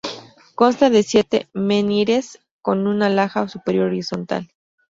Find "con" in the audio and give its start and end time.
2.63-2.87